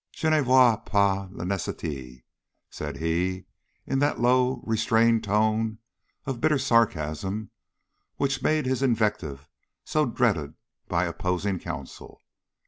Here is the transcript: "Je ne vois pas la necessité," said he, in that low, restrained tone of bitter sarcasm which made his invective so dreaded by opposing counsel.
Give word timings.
"Je 0.15 0.27
ne 0.27 0.41
vois 0.41 0.77
pas 0.83 1.29
la 1.31 1.45
necessité," 1.45 2.23
said 2.71 2.97
he, 2.97 3.45
in 3.85 3.99
that 3.99 4.19
low, 4.19 4.63
restrained 4.65 5.23
tone 5.23 5.77
of 6.25 6.41
bitter 6.41 6.57
sarcasm 6.57 7.51
which 8.15 8.41
made 8.41 8.65
his 8.65 8.81
invective 8.81 9.47
so 9.85 10.07
dreaded 10.07 10.55
by 10.87 11.05
opposing 11.05 11.59
counsel. 11.59 12.19